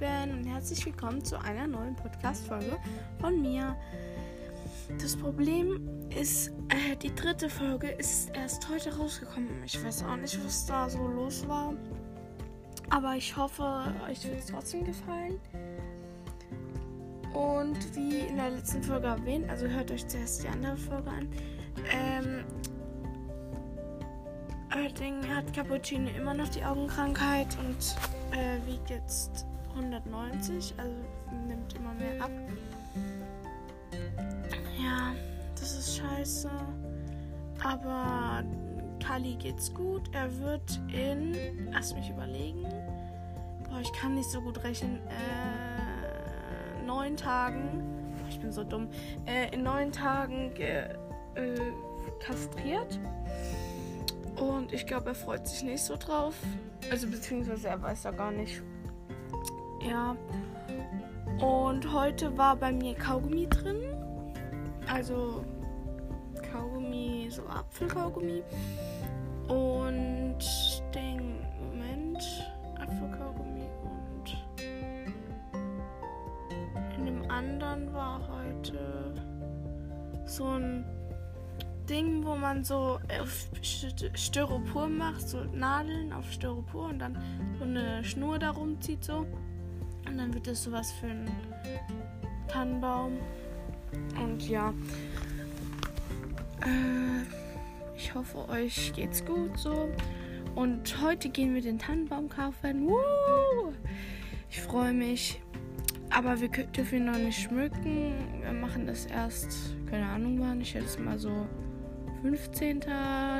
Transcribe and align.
herzlich 0.00 0.84
willkommen 0.84 1.24
zu 1.24 1.40
einer 1.40 1.66
neuen 1.66 1.96
Podcast-Folge 1.96 2.76
von 3.18 3.40
mir. 3.40 3.74
Das 5.00 5.16
Problem 5.16 6.08
ist, 6.10 6.48
äh, 6.68 6.96
die 6.96 7.14
dritte 7.14 7.48
Folge 7.48 7.88
ist 7.88 8.30
erst 8.36 8.68
heute 8.68 8.94
rausgekommen. 8.94 9.48
Ich 9.64 9.82
weiß 9.82 10.04
auch 10.04 10.16
nicht, 10.16 10.38
was 10.44 10.66
da 10.66 10.90
so 10.90 11.06
los 11.08 11.48
war. 11.48 11.72
Aber 12.90 13.16
ich 13.16 13.36
hoffe, 13.36 13.94
euch 14.06 14.22
wird 14.24 14.38
es 14.38 14.46
trotzdem 14.46 14.84
gefallen. 14.84 15.40
Und 17.32 17.96
wie 17.96 18.18
in 18.18 18.36
der 18.36 18.50
letzten 18.50 18.82
Folge 18.82 19.06
erwähnt, 19.06 19.48
also 19.48 19.66
hört 19.66 19.90
euch 19.90 20.06
zuerst 20.06 20.42
die 20.42 20.48
andere 20.48 20.76
Folge 20.76 21.10
an. 21.10 21.28
Ähm, 21.90 22.44
hat 25.34 25.52
Cappuccino 25.52 26.08
immer 26.16 26.34
noch 26.34 26.48
die 26.48 26.64
Augenkrankheit 26.64 27.48
und 27.58 27.96
äh, 28.36 28.64
wiegt 28.66 28.90
jetzt 28.90 29.46
190, 29.76 30.74
also 30.78 30.94
nimmt 31.46 31.74
immer 31.74 31.92
mehr 31.94 32.22
ab. 32.22 32.30
Ja, 34.78 35.12
das 35.54 35.78
ist 35.78 35.98
scheiße. 35.98 36.50
Aber 37.62 38.44
Kali 39.04 39.36
geht's 39.36 39.72
gut. 39.72 40.08
Er 40.12 40.36
wird 40.38 40.80
in. 40.92 41.70
Lass 41.72 41.94
mich 41.94 42.10
überlegen. 42.10 42.62
Boah, 43.68 43.80
ich 43.80 43.92
kann 43.92 44.14
nicht 44.14 44.30
so 44.30 44.40
gut 44.40 44.62
rechnen. 44.64 45.00
Äh, 45.08 46.84
neun 46.84 47.16
Tagen. 47.16 47.82
Boah, 48.18 48.28
ich 48.28 48.40
bin 48.40 48.52
so 48.52 48.64
dumm. 48.64 48.88
Äh, 49.26 49.54
in 49.54 49.62
neun 49.62 49.92
Tagen 49.92 50.52
äh, 50.56 50.88
kastriert. 52.20 52.98
Und 54.36 54.72
ich 54.72 54.86
glaube, 54.86 55.10
er 55.10 55.14
freut 55.14 55.46
sich 55.46 55.62
nicht 55.62 55.82
so 55.82 55.96
drauf. 55.96 56.34
Also 56.90 57.08
beziehungsweise 57.08 57.68
er 57.68 57.80
weiß 57.80 58.04
ja 58.04 58.10
gar 58.10 58.30
nicht. 58.30 58.62
Ja. 59.88 60.16
Und 61.40 61.92
heute 61.92 62.36
war 62.36 62.56
bei 62.56 62.72
mir 62.72 62.94
Kaugummi 62.94 63.46
drin. 63.48 63.82
Also 64.92 65.44
Kaugummi, 66.50 67.28
so 67.30 67.42
Apfelkaugummi. 67.46 68.42
Und 69.48 70.38
den 70.94 71.36
Moment, 71.60 72.18
Apfelkaugummi 72.80 73.62
und 73.84 74.36
in 76.98 77.06
dem 77.06 77.30
anderen 77.30 77.92
war 77.94 78.20
heute 78.28 79.14
so 80.24 80.46
ein 80.46 80.84
Ding, 81.88 82.24
wo 82.24 82.34
man 82.34 82.64
so 82.64 82.98
auf 83.20 83.48
Styropor 83.62 84.88
macht, 84.88 85.28
so 85.28 85.44
Nadeln 85.44 86.12
auf 86.12 86.30
Styropor 86.32 86.88
und 86.88 86.98
dann 86.98 87.16
so 87.58 87.64
eine 87.64 88.02
Schnur 88.02 88.40
darum 88.40 88.80
zieht 88.80 89.04
so. 89.04 89.26
Und 90.06 90.18
dann 90.18 90.32
wird 90.34 90.46
das 90.46 90.64
sowas 90.64 90.92
für 90.92 91.06
einen 91.06 91.30
Tannenbaum. 92.48 93.18
Und 94.22 94.48
ja. 94.48 94.72
Äh, 96.62 97.24
ich 97.96 98.14
hoffe, 98.14 98.48
euch 98.48 98.92
geht's 98.94 99.24
gut 99.24 99.58
so. 99.58 99.88
Und 100.54 101.02
heute 101.02 101.28
gehen 101.28 101.54
wir 101.54 101.62
den 101.62 101.78
Tannenbaum 101.78 102.28
kaufen. 102.28 102.86
Woo! 102.88 103.72
Ich 104.50 104.60
freue 104.60 104.92
mich. 104.92 105.40
Aber 106.10 106.40
wir 106.40 106.48
dürfen 106.48 106.98
ihn 106.98 107.04
noch 107.06 107.18
nicht 107.18 107.42
schmücken. 107.42 108.14
Wir 108.40 108.52
machen 108.52 108.86
das 108.86 109.06
erst, 109.06 109.76
keine 109.90 110.06
Ahnung 110.06 110.40
wann. 110.40 110.60
Ich 110.60 110.74
hätte 110.74 110.86
es 110.86 110.98
mal 110.98 111.18
so 111.18 111.46
15. 112.22 112.80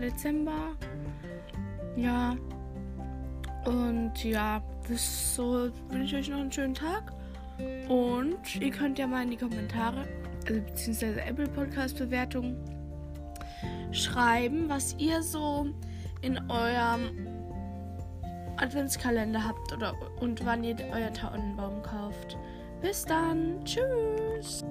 Dezember. 0.00 0.76
Ja. 1.96 2.36
Und 3.66 4.24
ja, 4.24 4.62
bis 4.88 5.34
so 5.34 5.70
wünsche 5.88 6.16
ich 6.16 6.24
euch 6.24 6.28
noch 6.30 6.40
einen 6.40 6.52
schönen 6.52 6.74
Tag. 6.74 7.12
Und 7.88 8.56
ihr 8.60 8.70
könnt 8.70 8.98
ja 8.98 9.06
mal 9.06 9.22
in 9.22 9.30
die 9.30 9.36
Kommentare, 9.36 10.06
also 10.48 10.60
beziehungsweise 10.60 11.20
Apple 11.22 11.48
Podcast 11.48 11.98
Bewertung, 11.98 12.56
schreiben, 13.92 14.68
was 14.68 14.96
ihr 14.98 15.22
so 15.22 15.66
in 16.22 16.38
eurem 16.50 17.26
Adventskalender 18.56 19.44
habt 19.44 19.72
oder 19.72 19.94
und 20.20 20.44
wann 20.44 20.64
ihr 20.64 20.76
euer 20.92 21.12
Tannenbaum 21.12 21.82
kauft. 21.82 22.36
Bis 22.80 23.04
dann. 23.04 23.64
Tschüss. 23.64 24.64